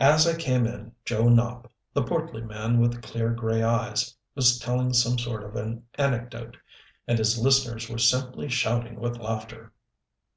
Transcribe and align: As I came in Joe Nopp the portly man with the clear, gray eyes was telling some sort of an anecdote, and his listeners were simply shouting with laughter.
As 0.00 0.26
I 0.26 0.34
came 0.36 0.66
in 0.66 0.90
Joe 1.04 1.28
Nopp 1.28 1.70
the 1.92 2.02
portly 2.02 2.42
man 2.42 2.80
with 2.80 2.92
the 2.92 3.00
clear, 3.00 3.30
gray 3.30 3.62
eyes 3.62 4.12
was 4.34 4.58
telling 4.58 4.92
some 4.92 5.16
sort 5.16 5.44
of 5.44 5.54
an 5.54 5.84
anecdote, 5.96 6.56
and 7.06 7.16
his 7.20 7.38
listeners 7.38 7.88
were 7.88 7.98
simply 7.98 8.48
shouting 8.48 8.98
with 8.98 9.16
laughter. 9.16 9.72